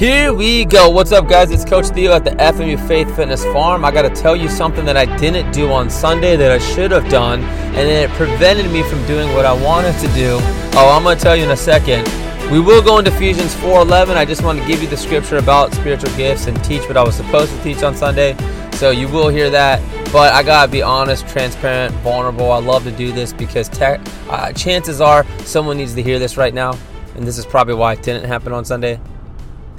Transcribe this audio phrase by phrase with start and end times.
[0.00, 0.88] Here we go.
[0.88, 1.50] What's up, guys?
[1.50, 3.84] It's Coach Theo at the FMU Faith Fitness Farm.
[3.84, 6.90] I got to tell you something that I didn't do on Sunday that I should
[6.90, 10.38] have done, and it prevented me from doing what I wanted to do.
[10.72, 12.08] Oh, I'm going to tell you in a second.
[12.50, 14.16] We will go into Ephesians 4:11.
[14.16, 17.04] I just want to give you the scripture about spiritual gifts and teach what I
[17.04, 18.34] was supposed to teach on Sunday.
[18.76, 19.82] So you will hear that,
[20.14, 22.50] but I gotta be honest, transparent, vulnerable.
[22.52, 26.38] I love to do this because te- uh, chances are someone needs to hear this
[26.38, 26.78] right now,
[27.16, 28.98] and this is probably why it didn't happen on Sunday.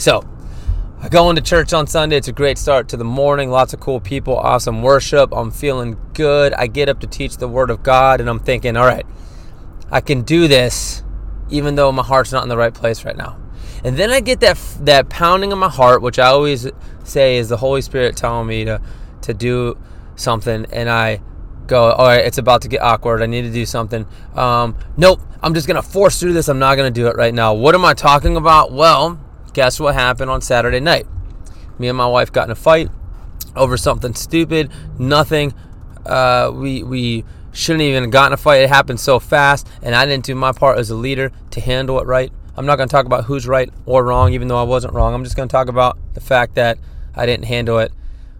[0.02, 0.28] So,
[1.00, 2.18] I go into church on Sunday.
[2.18, 3.52] It's a great start to the morning.
[3.52, 5.32] Lots of cool people, awesome worship.
[5.32, 6.56] I'm feeling good.
[6.56, 9.06] I get up to teach the Word of God, and I'm thinking, all right,
[9.92, 11.04] I can do this,
[11.52, 13.38] even though my heart's not in the right place right now.
[13.84, 16.68] And then I get that that pounding in my heart, which I always
[17.04, 18.82] say is the Holy Spirit telling me to
[19.22, 19.78] to do
[20.16, 21.22] something, and I
[21.68, 23.22] go, all right, it's about to get awkward.
[23.22, 24.08] I need to do something.
[24.34, 26.50] Um, nope, I'm just gonna force through this.
[26.50, 27.54] I'm not gonna do it right now.
[27.54, 28.72] What am I talking about?
[28.72, 29.20] Well
[29.54, 31.08] guess what happened on Saturday night?
[31.78, 32.90] Me and my wife got in a fight
[33.56, 34.72] over something stupid.
[34.98, 35.54] Nothing.
[36.06, 38.62] Uh, we we shouldn't even have gotten a fight.
[38.62, 42.00] It happened so fast, and I didn't do my part as a leader to handle
[42.00, 42.32] it right.
[42.56, 45.14] I'm not going to talk about who's right or wrong, even though I wasn't wrong.
[45.14, 46.78] I'm just going to talk about the fact that
[47.16, 47.92] I didn't handle it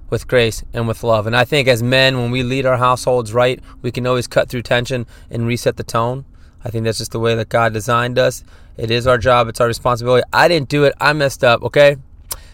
[0.10, 1.26] with grace and with love.
[1.28, 4.50] And I think as men, when we lead our households right, we can always cut
[4.50, 6.26] through tension and reset the tone.
[6.64, 8.44] I think that's just the way that God designed us.
[8.82, 10.24] It is our job, it's our responsibility.
[10.34, 11.98] I didn't do it, I messed up, okay?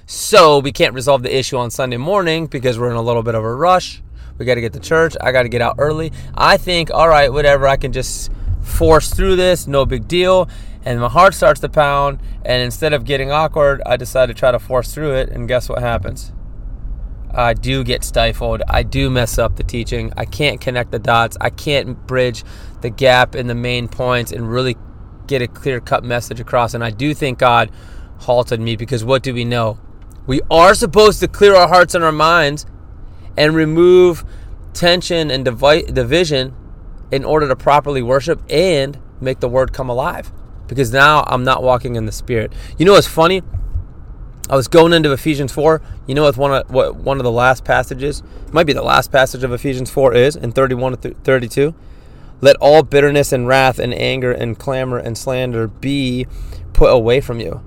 [0.05, 3.33] So we can't resolve the issue on Sunday morning because we're in a little bit
[3.33, 4.01] of a rush.
[4.37, 5.15] We got to get to church.
[5.21, 6.11] I got to get out early.
[6.35, 10.49] I think, all right, whatever, I can just force through this, no big deal.
[10.83, 12.19] And my heart starts to pound.
[12.43, 15.29] And instead of getting awkward, I decide to try to force through it.
[15.29, 16.33] And guess what happens?
[17.31, 18.63] I do get stifled.
[18.67, 20.11] I do mess up the teaching.
[20.17, 21.37] I can't connect the dots.
[21.39, 22.43] I can't bridge
[22.81, 24.75] the gap in the main points and really
[25.27, 26.73] get a clear cut message across.
[26.73, 27.71] And I do think God
[28.19, 29.79] halted me because what do we know?
[30.25, 32.65] We are supposed to clear our hearts and our minds
[33.37, 34.25] and remove
[34.73, 36.55] tension and divide division
[37.11, 40.31] in order to properly worship and make the word come alive.
[40.67, 42.51] Because now I'm not walking in the spirit.
[42.77, 43.41] You know what's funny?
[44.49, 45.81] I was going into Ephesians 4.
[46.07, 49.11] You know what one of what one of the last passages, might be the last
[49.11, 51.73] passage of Ephesians 4 is in 31 to 32.
[52.41, 56.27] Let all bitterness and wrath and anger and clamor and slander be
[56.73, 57.63] put away from you.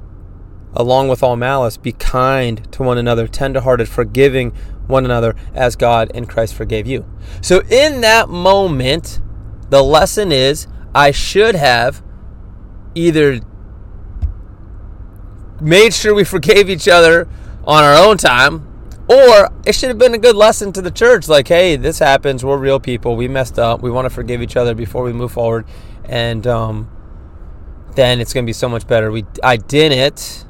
[0.74, 4.52] Along with all malice, be kind to one another, tenderhearted, forgiving
[4.86, 7.04] one another as God in Christ forgave you.
[7.40, 9.20] So, in that moment,
[9.68, 12.02] the lesson is I should have
[12.94, 13.40] either
[15.60, 17.28] made sure we forgave each other
[17.64, 18.66] on our own time,
[19.10, 22.44] or it should have been a good lesson to the church like, hey, this happens.
[22.44, 23.16] We're real people.
[23.16, 23.82] We messed up.
[23.82, 25.66] We want to forgive each other before we move forward.
[26.04, 26.88] And um,
[27.96, 29.10] then it's going to be so much better.
[29.10, 30.46] We, I didn't.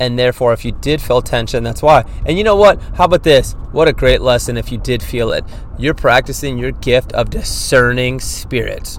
[0.00, 2.04] And therefore, if you did feel tension, that's why.
[2.26, 2.82] And you know what?
[2.96, 3.52] How about this?
[3.70, 5.44] What a great lesson if you did feel it.
[5.78, 8.98] You're practicing your gift of discerning spirits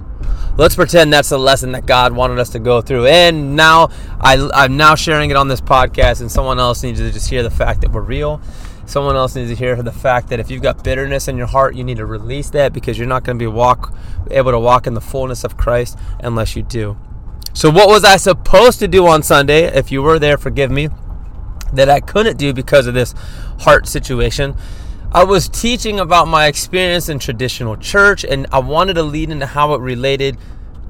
[0.56, 3.06] let's pretend that's the lesson that God wanted us to go through.
[3.06, 3.88] And now
[4.20, 7.42] I, I'm now sharing it on this podcast, and someone else needs to just hear
[7.42, 8.40] the fact that we're real.
[8.86, 11.74] Someone else needs to hear the fact that if you've got bitterness in your heart,
[11.74, 13.96] you need to release that because you're not going to be walk
[14.30, 16.96] able to walk in the fullness of Christ unless you do.
[17.54, 19.64] So, what was I supposed to do on Sunday?
[19.64, 20.88] If you were there, forgive me,
[21.72, 23.14] that I couldn't do because of this
[23.60, 24.56] heart situation.
[25.12, 29.46] I was teaching about my experience in traditional church, and I wanted to lead into
[29.46, 30.36] how it related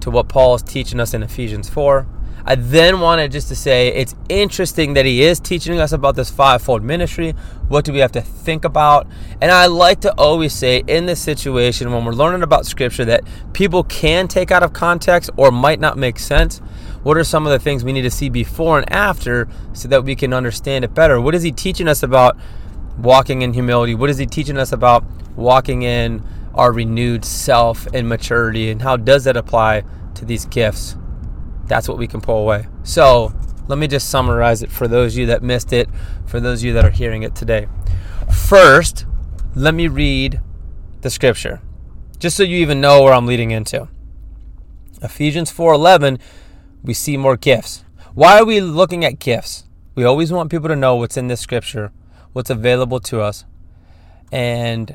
[0.00, 2.06] to what Paul is teaching us in Ephesians 4.
[2.47, 6.31] I then wanted just to say it's interesting that he is teaching us about this
[6.31, 7.32] fivefold ministry.
[7.69, 9.06] What do we have to think about?
[9.41, 13.25] And I like to always say in this situation, when we're learning about scripture that
[13.54, 16.59] people can take out of context or might not make sense,
[17.03, 20.04] what are some of the things we need to see before and after so that
[20.04, 21.19] we can understand it better?
[21.19, 22.37] What is he teaching us about
[22.99, 23.94] walking in humility?
[23.94, 25.03] What is he teaching us about
[25.34, 26.22] walking in
[26.54, 28.71] our renewed self and maturity?
[28.71, 29.84] And how does that apply
[30.16, 30.97] to these gifts?
[31.66, 32.66] That's what we can pull away.
[32.82, 33.32] So
[33.69, 35.88] let me just summarize it for those of you that missed it,
[36.27, 37.66] for those of you that are hearing it today.
[38.33, 39.06] First,
[39.54, 40.41] let me read
[41.00, 41.60] the scripture,
[42.18, 43.89] just so you even know where I'm leading into.
[45.03, 46.18] Ephesians 4:11,
[46.83, 47.84] we see more gifts.
[48.15, 49.65] Why are we looking at gifts?
[49.94, 51.92] We always want people to know what's in this scripture
[52.34, 53.47] what's available to us.
[54.30, 54.94] And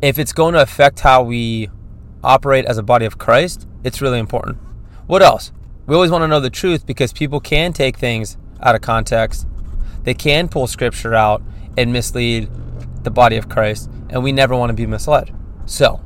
[0.00, 1.68] if it's going to affect how we
[2.24, 4.58] operate as a body of Christ, it's really important.
[5.06, 5.52] What else?
[5.86, 9.46] We always want to know the truth because people can take things out of context.
[10.02, 11.42] They can pull scripture out
[11.76, 12.48] and mislead
[13.04, 15.32] the body of Christ, and we never want to be misled.
[15.64, 16.00] So,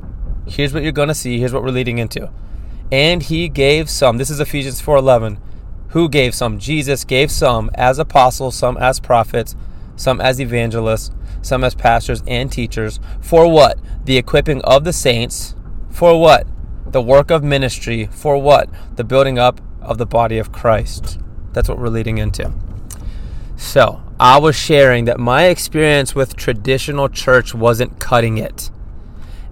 [0.47, 1.39] here's what you're going to see.
[1.39, 2.29] Here's what we're leading into.
[2.91, 4.17] And he gave some.
[4.17, 5.39] This is Ephesians 4:11
[5.89, 6.59] Who gave some?
[6.59, 9.55] Jesus gave some as apostles, some as prophets,
[9.95, 11.09] some as evangelists,
[11.41, 12.99] some as pastors and teachers.
[13.19, 13.79] For what?
[14.05, 15.55] The equipping of the saints.
[15.89, 16.45] For what?
[16.85, 18.09] The work of ministry.
[18.11, 18.69] For what?
[18.95, 21.19] The building up of the body of Christ.
[21.53, 22.51] That's what we're leading into.
[23.57, 28.69] So, I was sharing that my experience with traditional church wasn't cutting it.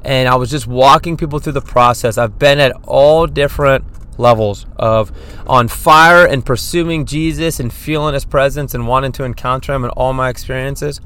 [0.04, 2.18] And I was just walking people through the process.
[2.18, 3.86] I've been at all different
[4.20, 5.12] levels of
[5.48, 9.90] on fire and pursuing Jesus and feeling his presence and wanting to encounter him in
[9.92, 11.02] all my experiences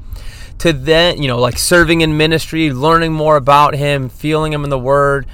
[0.58, 4.70] to then, you know, like serving in ministry, learning more about him, feeling him in
[4.70, 5.26] the word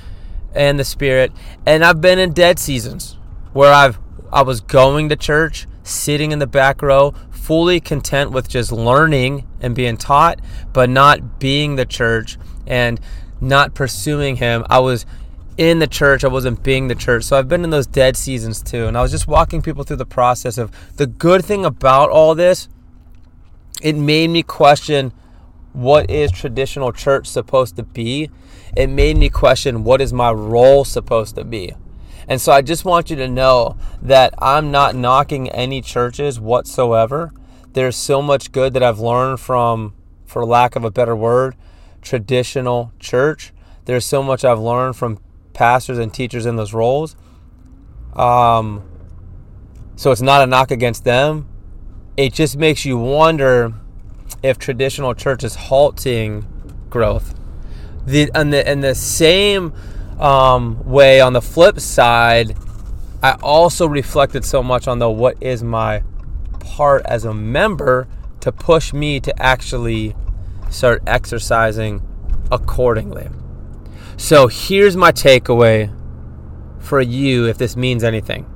[0.55, 1.33] and the spirit.
[1.67, 3.17] And I've been in dead seasons
[3.53, 3.99] where I've
[4.33, 9.47] I was going to church, sitting in the back row, fully content with just learning
[9.61, 10.41] and being taught,
[10.73, 13.01] but not being the church and
[13.41, 14.65] not pursuing him.
[14.71, 15.05] I was
[15.57, 16.25] in the church.
[16.25, 17.25] I wasn't being the church.
[17.25, 18.87] So I've been in those dead seasons too.
[18.87, 22.35] And I was just walking people through the process of the good thing about all
[22.35, 22.69] this,
[23.83, 25.13] it made me question
[25.73, 28.31] what is traditional church supposed to be?
[28.77, 31.75] It made me question what is my role supposed to be?
[32.31, 37.33] And so I just want you to know that I'm not knocking any churches whatsoever.
[37.73, 39.95] There's so much good that I've learned from,
[40.27, 41.57] for lack of a better word,
[42.03, 43.53] traditional church.
[43.85, 45.19] There's so much I've learned from
[45.55, 47.17] pastors and teachers in those roles.
[48.15, 48.89] Um,
[49.97, 51.49] so it's not a knock against them.
[52.17, 53.75] It just makes you wonder
[54.41, 56.47] if traditional church is halting
[56.91, 57.35] growth.
[58.07, 59.73] The and the and the same
[60.21, 62.57] um, way on the flip side,
[63.23, 66.03] I also reflected so much on the what is my
[66.61, 68.07] part as a member
[68.41, 70.15] to push me to actually
[70.71, 72.07] start exercising
[72.53, 73.29] accordingly.
[74.17, 75.95] So here's my takeaway
[76.79, 78.47] for you if this means anything.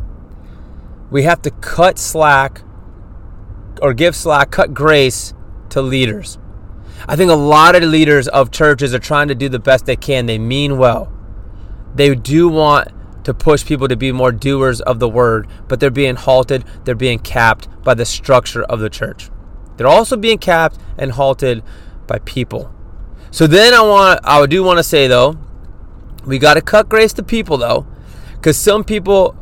[1.10, 2.62] We have to cut slack
[3.80, 5.34] or give slack, cut grace
[5.70, 6.38] to leaders.
[7.06, 9.96] I think a lot of leaders of churches are trying to do the best they
[9.96, 10.26] can.
[10.26, 11.13] They mean well.
[11.94, 12.88] They do want
[13.24, 16.94] to push people to be more doers of the word, but they're being halted, they're
[16.94, 19.30] being capped by the structure of the church.
[19.76, 21.62] They're also being capped and halted
[22.06, 22.72] by people.
[23.30, 25.38] So then I want I do want to say though,
[26.24, 27.86] we got to cut grace to people though,
[28.34, 29.36] because some people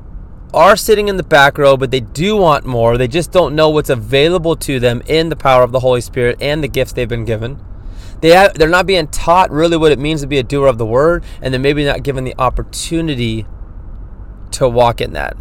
[0.55, 2.99] are sitting in the back row, but they do want more.
[2.99, 6.37] They just don't know what's available to them in the power of the Holy Spirit
[6.41, 7.59] and the gifts they've been given.
[8.23, 10.79] They have, they're not being taught really what it means to be a doer of
[10.79, 13.47] the word, and they're maybe not given the opportunity
[14.53, 15.37] to walk in that.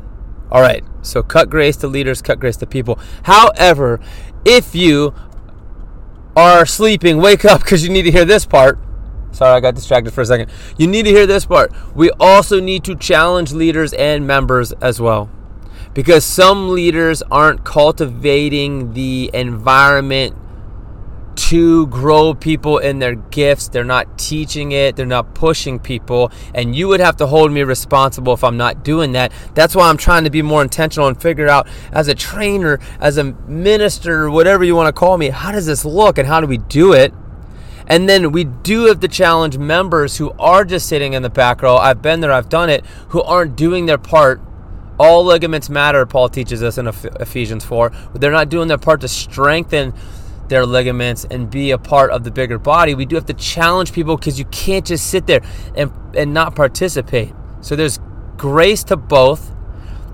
[0.51, 2.99] All right, so cut grace to leaders, cut grace to people.
[3.23, 3.99] However,
[4.43, 5.13] if you
[6.35, 8.79] are sleeping, wake up because you need to hear this part.
[9.31, 10.51] Sorry, I got distracted for a second.
[10.77, 11.71] You need to hear this part.
[11.95, 15.29] We also need to challenge leaders and members as well.
[15.93, 20.35] Because some leaders aren't cultivating the environment
[21.35, 23.67] to grow people in their gifts.
[23.69, 26.31] They're not teaching it, they're not pushing people.
[26.53, 29.31] And you would have to hold me responsible if I'm not doing that.
[29.53, 33.17] That's why I'm trying to be more intentional and figure out as a trainer, as
[33.17, 36.47] a minister, whatever you want to call me, how does this look and how do
[36.47, 37.13] we do it?
[37.87, 41.61] And then we do have to challenge members who are just sitting in the back
[41.61, 41.75] row.
[41.75, 44.39] I've been there, I've done it, who aren't doing their part.
[44.97, 47.91] All ligaments matter, Paul teaches us in Ephesians 4.
[48.13, 49.93] They're not doing their part to strengthen
[50.51, 52.93] their ligaments and be a part of the bigger body.
[52.93, 55.41] We do have to challenge people because you can't just sit there
[55.75, 57.33] and, and not participate.
[57.61, 57.99] So there's
[58.35, 59.53] grace to both,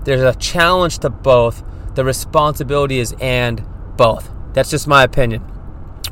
[0.04, 1.64] there's a challenge to both.
[1.96, 4.30] The responsibility is and both.
[4.52, 5.42] That's just my opinion.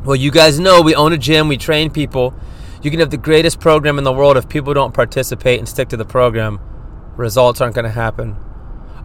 [0.05, 2.35] Well, you guys know we own a gym, we train people.
[2.83, 5.89] You can have the greatest program in the world if people don't participate and stick
[5.91, 6.59] to the program,
[7.17, 8.37] results aren't going to happen.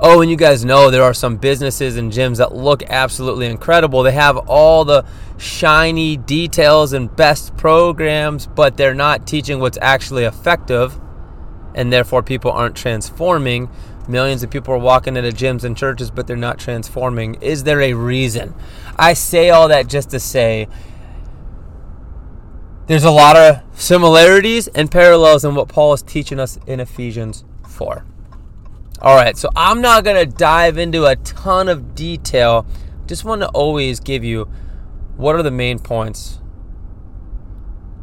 [0.04, 4.02] Oh, and you guys know there are some businesses and gyms that look absolutely incredible.
[4.02, 5.06] They have all the
[5.38, 11.00] shiny details and best programs, but they're not teaching what's actually effective,
[11.76, 13.70] and therefore people aren't transforming.
[14.08, 17.36] Millions of people are walking into gyms and churches, but they're not transforming.
[17.36, 18.56] Is there a reason?
[18.98, 20.68] I say all that just to say
[22.88, 27.46] there's a lot of similarities and parallels in what Paul is teaching us in Ephesians
[27.68, 28.04] 4.
[29.04, 32.68] All right, so I'm not going to dive into a ton of detail.
[33.08, 34.48] Just want to always give you
[35.18, 36.40] what are the main points.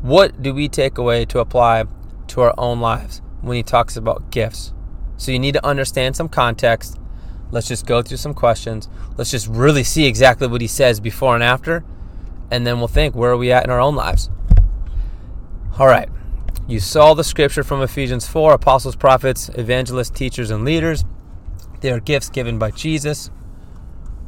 [0.03, 1.85] What do we take away to apply
[2.29, 4.75] to our own lives when he talks about gifts?
[5.17, 6.99] So you need to understand some context.
[7.53, 8.89] Let's just go through some questions.
[9.17, 11.85] Let's just really see exactly what he says before and after.
[12.51, 14.31] And then we'll think where are we at in our own lives?
[15.79, 16.09] All right.
[16.69, 21.03] You saw the scripture from Ephesians 4 apostles, prophets, evangelists, teachers, and leaders.
[21.81, 23.31] They are gifts given by Jesus.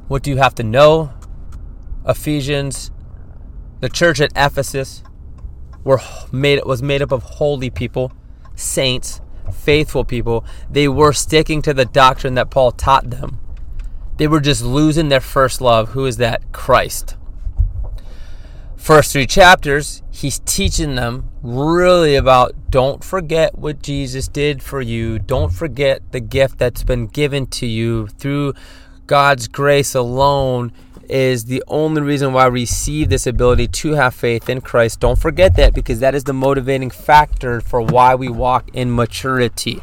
[0.08, 1.12] What do you have to know?
[2.08, 2.92] Ephesians,
[3.80, 5.02] the church at Ephesus
[5.84, 6.00] were
[6.32, 8.10] made was made up of holy people,
[8.54, 9.20] saints,
[9.52, 10.42] faithful people.
[10.70, 13.38] They were sticking to the doctrine that Paul taught them.
[14.16, 15.90] They were just losing their first love.
[15.90, 16.52] Who is that?
[16.52, 17.18] Christ.
[18.80, 25.18] First three chapters, he's teaching them really about don't forget what Jesus did for you.
[25.18, 28.54] Don't forget the gift that's been given to you through
[29.06, 30.72] God's grace alone
[31.10, 34.98] is the only reason why we receive this ability to have faith in Christ.
[34.98, 39.82] Don't forget that because that is the motivating factor for why we walk in maturity.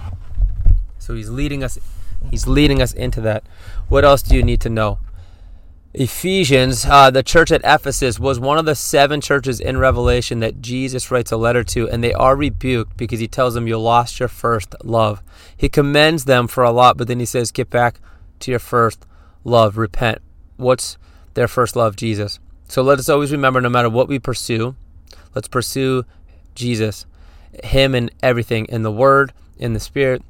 [0.98, 1.77] So he's leading us
[2.32, 3.44] he's leading us into that.
[3.89, 4.98] What else do you need to know?
[5.94, 10.62] Ephesians, uh, the church at Ephesus, was one of the seven churches in Revelation that
[10.62, 14.20] Jesus writes a letter to, and they are rebuked because he tells them you lost
[14.20, 15.24] your first love.
[15.56, 18.00] He commends them for a lot, but then he says, Get back
[18.41, 19.06] to your first
[19.44, 20.22] love, repent.
[20.58, 20.98] What's
[21.38, 22.39] their first love, Jesus.
[22.67, 24.75] So let us always remember no matter what we pursue,
[25.36, 26.03] let's pursue
[26.56, 27.06] Jesus,
[27.63, 30.24] Him and everything in the Word, in the Spirit.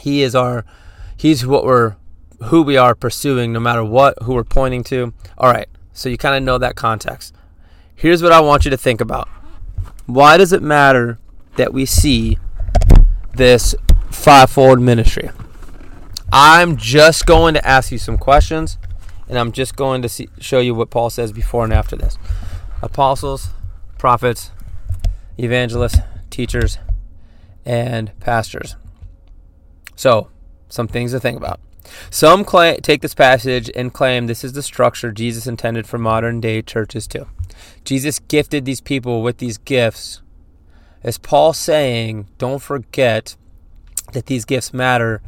[0.00, 0.64] He is our,
[1.18, 1.96] He's what we're,
[2.44, 5.12] who we are pursuing no matter what, who we're pointing to.
[5.36, 7.34] All right, so you kind of know that context.
[7.94, 9.28] Here's what I want you to think about
[10.06, 11.18] Why does it matter
[11.56, 12.38] that we see
[13.34, 13.74] this
[14.10, 15.30] fivefold ministry?
[16.32, 18.78] I'm just going to ask you some questions
[19.28, 22.18] and I'm just going to see, show you what Paul says before and after this.
[22.82, 23.50] Apostles,
[23.98, 24.50] prophets,
[25.38, 25.98] evangelists,
[26.30, 26.78] teachers,
[27.64, 28.76] and pastors.
[29.96, 30.30] So,
[30.68, 31.60] some things to think about.
[32.10, 36.40] Some claim, take this passage and claim this is the structure Jesus intended for modern
[36.40, 37.26] day churches too.
[37.84, 40.22] Jesus gifted these people with these gifts.
[41.02, 43.36] As Paul saying, don't forget
[44.12, 45.22] that these gifts matter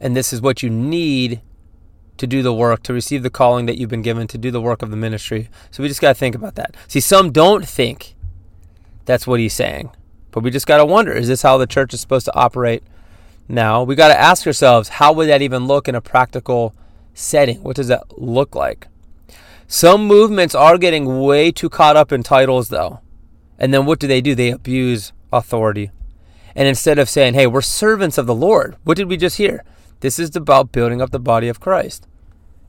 [0.00, 1.40] and this is what you need
[2.18, 4.60] to do the work, to receive the calling that you've been given, to do the
[4.60, 5.48] work of the ministry.
[5.70, 6.76] So we just got to think about that.
[6.88, 8.16] See, some don't think
[9.04, 9.90] that's what he's saying,
[10.30, 12.82] but we just got to wonder is this how the church is supposed to operate
[13.48, 13.82] now?
[13.82, 16.74] We got to ask ourselves how would that even look in a practical
[17.14, 17.62] setting?
[17.62, 18.88] What does that look like?
[19.66, 23.00] Some movements are getting way too caught up in titles, though.
[23.58, 24.34] And then what do they do?
[24.34, 25.90] They abuse authority.
[26.54, 29.64] And instead of saying, hey, we're servants of the Lord, what did we just hear?
[30.00, 32.06] This is about building up the body of Christ,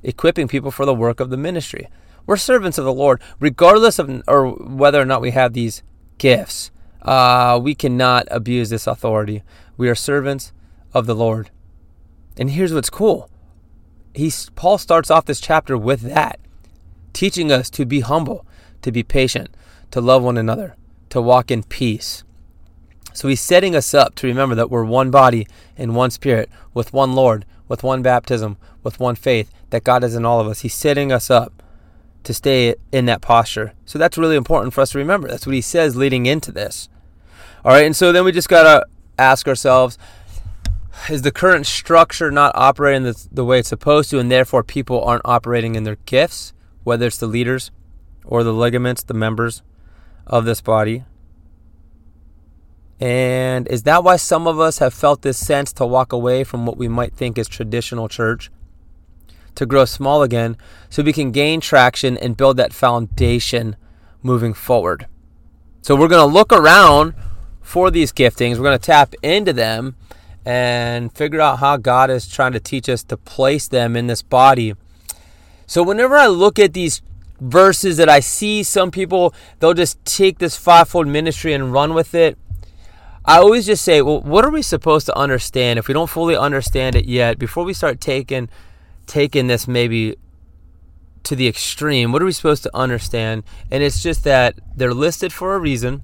[0.04, 1.88] equipping people for the work of the ministry.
[2.26, 5.84] We're servants of the Lord, regardless of or whether or not we have these
[6.18, 6.70] gifts.
[7.02, 9.42] Uh, we cannot abuse this authority.
[9.78, 10.52] We are servants
[10.94, 11.50] of the Lord.
[12.38, 13.30] And here's what's cool.
[14.14, 16.40] He, Paul starts off this chapter with that,
[17.14, 18.46] teaching us to be humble,
[18.82, 19.50] to be patient,
[19.92, 20.76] to love one another,
[21.10, 22.24] to walk in peace.
[23.14, 26.94] So he's setting us up to remember that we're one body and one spirit, with
[26.94, 30.62] one Lord, with one baptism, with one faith, that God is in all of us.
[30.62, 31.62] He's setting us up
[32.24, 33.74] to stay in that posture.
[33.86, 35.28] So that's really important for us to remember.
[35.28, 36.90] That's what he says leading into this.
[37.64, 38.86] All right, and so then we just got to
[39.18, 39.98] ask ourselves
[41.08, 45.04] is the current structure not operating the, the way it's supposed to, and therefore people
[45.04, 46.54] aren't operating in their gifts,
[46.84, 47.72] whether it's the leaders
[48.26, 49.62] or the ligaments, the members
[50.28, 51.04] of this body?
[53.00, 56.66] And is that why some of us have felt this sense to walk away from
[56.66, 58.52] what we might think is traditional church?
[59.56, 60.58] To grow small again
[60.90, 63.78] so we can gain traction and build that foundation
[64.22, 65.08] moving forward.
[65.82, 67.14] So we're going to look around
[67.62, 68.58] for these giftings.
[68.58, 69.96] We're going to tap into them
[70.46, 74.22] and figure out how God is trying to teach us to place them in this
[74.22, 74.74] body.
[75.68, 77.02] So whenever I look at these
[77.40, 82.14] verses that I see some people they'll just take this fivefold ministry and run with
[82.14, 82.38] it
[83.30, 86.36] I always just say, well, what are we supposed to understand if we don't fully
[86.36, 87.38] understand it yet?
[87.38, 88.50] Before we start taking
[89.06, 90.16] taking this maybe
[91.24, 93.44] to the extreme, what are we supposed to understand?
[93.70, 96.02] And it's just that they're listed for a reason.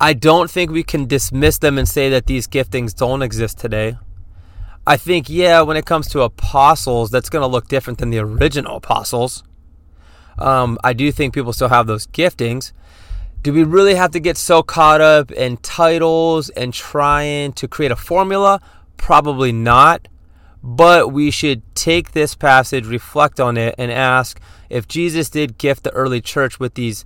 [0.00, 3.96] I don't think we can dismiss them and say that these giftings don't exist today.
[4.86, 8.18] I think, yeah, when it comes to apostles, that's going to look different than the
[8.18, 9.42] original apostles.
[10.38, 12.72] Um, I do think people still have those giftings.
[13.42, 17.92] Do we really have to get so caught up in titles and trying to create
[17.92, 18.60] a formula?
[18.96, 20.08] Probably not.
[20.62, 25.84] But we should take this passage, reflect on it, and ask if Jesus did gift
[25.84, 27.04] the early church with these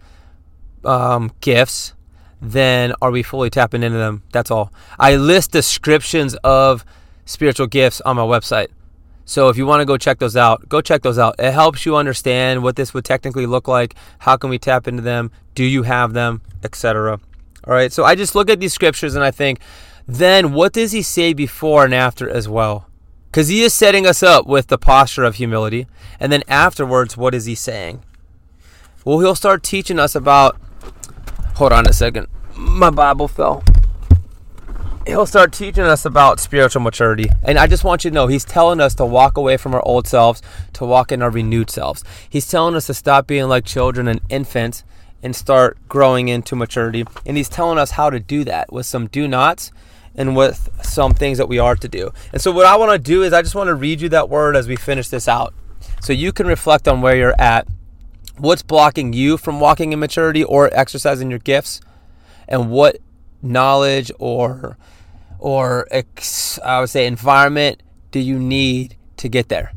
[0.84, 1.94] um, gifts,
[2.40, 4.22] then are we fully tapping into them?
[4.32, 4.72] That's all.
[4.98, 6.84] I list descriptions of
[7.24, 8.68] spiritual gifts on my website.
[9.24, 11.34] So if you want to go check those out, go check those out.
[11.38, 13.94] It helps you understand what this would technically look like.
[14.20, 15.30] How can we tap into them?
[15.54, 16.40] Do you have them?
[16.64, 17.12] Etc.
[17.12, 17.20] All
[17.74, 17.92] right.
[17.92, 19.60] So I just look at these scriptures and I think
[20.06, 22.86] then what does he say before and after as well?
[23.26, 25.86] Because he is setting us up with the posture of humility.
[26.18, 28.02] And then afterwards, what is he saying?
[29.04, 30.58] Well, he'll start teaching us about.
[31.58, 32.28] Hold on a second.
[32.54, 33.64] My Bible fell.
[35.08, 37.30] He'll start teaching us about spiritual maturity.
[37.42, 39.84] And I just want you to know, he's telling us to walk away from our
[39.84, 40.40] old selves,
[40.74, 42.04] to walk in our renewed selves.
[42.30, 44.84] He's telling us to stop being like children and infants
[45.20, 47.04] and start growing into maturity.
[47.26, 49.72] And he's telling us how to do that with some do nots
[50.14, 52.12] and with some things that we are to do.
[52.32, 54.28] And so, what I want to do is, I just want to read you that
[54.28, 55.54] word as we finish this out.
[56.00, 57.66] So you can reflect on where you're at,
[58.38, 61.80] what's blocking you from walking in maturity or exercising your gifts,
[62.48, 62.98] and what
[63.42, 64.76] knowledge or
[65.38, 69.72] or ex, I would say environment do you need to get there?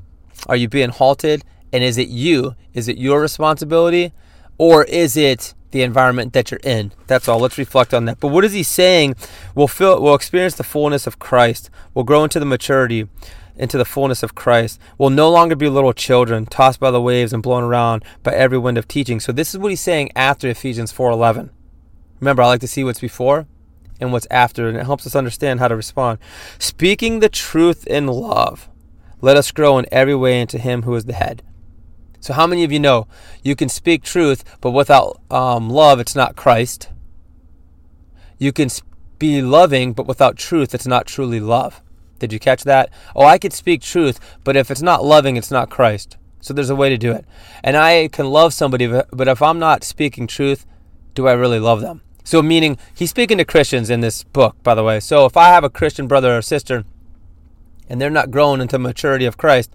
[0.48, 1.44] Are you being halted?
[1.74, 2.56] And is it you?
[2.74, 4.14] Is it your responsibility?
[4.58, 6.92] Or is it the environment that you're in.
[7.08, 7.40] That's all.
[7.40, 8.20] Let's reflect on that.
[8.20, 9.16] But what is he saying?
[9.56, 11.70] We'll feel we'll experience the fullness of Christ.
[11.94, 13.08] We'll grow into the maturity,
[13.56, 14.80] into the fullness of Christ.
[14.98, 18.58] We'll no longer be little children, tossed by the waves and blown around by every
[18.58, 19.20] wind of teaching.
[19.20, 21.50] So this is what he's saying after Ephesians 4:11.
[22.20, 23.48] Remember, I like to see what's before
[24.00, 26.20] and what's after, and it helps us understand how to respond.
[26.60, 28.70] Speaking the truth in love,
[29.22, 31.44] let us grow in every way into him who is the head
[32.22, 33.08] so, how many of you know
[33.44, 36.88] you can speak truth, but without um, love, it's not Christ?
[38.38, 38.70] You can
[39.18, 41.82] be loving, but without truth, it's not truly love.
[42.22, 42.92] Did you catch that?
[43.16, 46.18] Oh, I could speak truth, but if it's not loving, it's not Christ.
[46.40, 47.26] So, there's a way to do it.
[47.64, 50.68] And I can love somebody, but if I'm not speaking truth,
[51.16, 52.02] do I really love them?
[52.24, 55.00] So, meaning, he's speaking to Christians in this book, by the way.
[55.00, 56.86] So, if I have a Christian brother or sister
[57.90, 59.74] and they're not growing into maturity of Christ,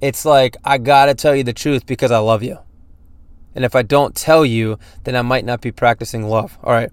[0.00, 2.58] it's like I gotta tell you the truth because I love you.
[3.56, 6.58] And if I don't tell you, then I might not be practicing love.
[6.62, 6.92] All right.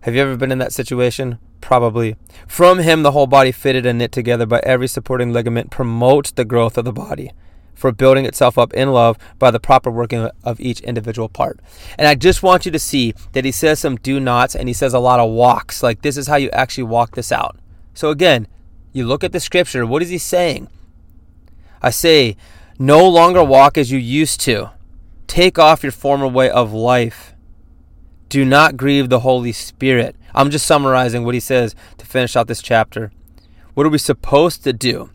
[0.00, 1.38] Have you ever been in that situation?
[1.64, 2.14] Probably.
[2.46, 6.44] From him, the whole body fitted and knit together by every supporting ligament promotes the
[6.44, 7.32] growth of the body
[7.74, 11.60] for building itself up in love by the proper working of each individual part.
[11.98, 14.74] And I just want you to see that he says some do nots and he
[14.74, 15.82] says a lot of walks.
[15.82, 17.56] Like this is how you actually walk this out.
[17.94, 18.46] So again,
[18.92, 20.68] you look at the scripture, what is he saying?
[21.80, 22.36] I say,
[22.78, 24.70] no longer walk as you used to.
[25.28, 27.34] Take off your former way of life.
[28.28, 30.14] Do not grieve the Holy Spirit.
[30.34, 33.12] I'm just summarizing what he says to finish out this chapter.
[33.74, 35.10] What are we supposed to do?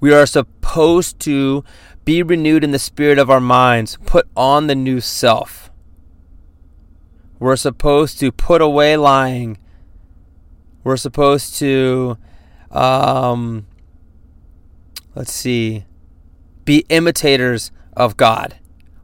[0.00, 1.64] We are supposed to
[2.04, 5.70] be renewed in the spirit of our minds, put on the new self.
[7.38, 9.58] We're supposed to put away lying.
[10.84, 12.18] We're supposed to
[12.70, 13.66] um,
[15.14, 15.84] let's see,
[16.64, 18.58] be imitators of God.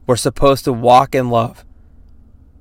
[0.07, 1.64] We're supposed to walk in love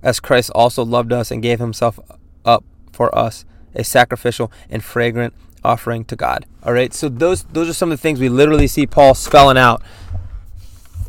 [0.05, 1.99] as Christ also loved us and gave himself
[2.45, 2.63] up
[2.93, 6.47] for us, a sacrificial and fragrant offering to God.
[6.63, 6.95] All right?
[6.95, 9.83] So those those are some of the things we literally see Paul spelling out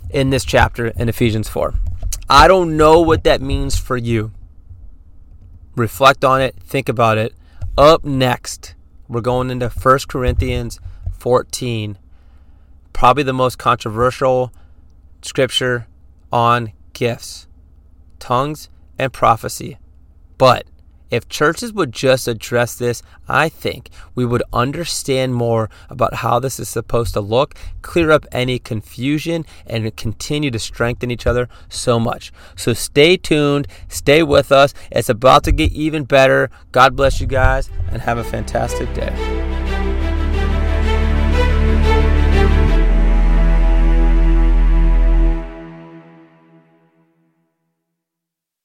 [0.10, 1.74] in this chapter in Ephesians 4.
[2.28, 4.32] I don't know what that means for you.
[5.76, 7.36] Reflect on it, think about it.
[7.78, 8.74] Up next,
[9.08, 10.80] we're going into 1 Corinthians
[11.20, 12.00] 14
[12.94, 14.54] probably the most controversial
[15.22, 15.86] scripture
[16.32, 17.46] on gifts,
[18.20, 19.78] tongues, and prophecy.
[20.38, 20.66] But
[21.12, 26.60] if churches would just address this, I think we would understand more about how this
[26.60, 32.00] is supposed to look, clear up any confusion, and continue to strengthen each other so
[32.00, 32.34] much.
[32.56, 34.74] So stay tuned, stay with us.
[34.92, 36.50] It's about to get even better.
[36.72, 39.55] God bless you guys, and have a fantastic day.